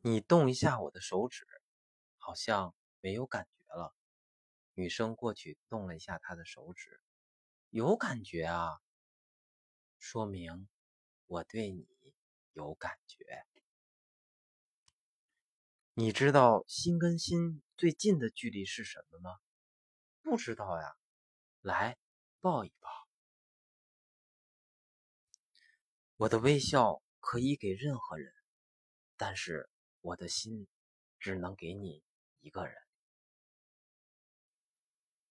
[0.00, 1.46] 你动一下我的手指，
[2.16, 3.94] 好像没有感觉了。
[4.74, 7.00] 女生过去动了一下他的手指，
[7.70, 8.80] 有感觉啊，
[9.98, 10.68] 说明
[11.26, 11.86] 我对你
[12.52, 13.44] 有感觉。
[15.94, 19.40] 你知道心跟心最近的距离是什么吗？
[20.22, 20.96] 不知道呀，
[21.60, 21.98] 来
[22.40, 22.88] 抱一抱。
[26.18, 28.32] 我的微笑可以给任何人，
[29.16, 29.68] 但是
[30.08, 30.66] 我的心
[31.18, 32.02] 只能给你
[32.40, 32.87] 一个人。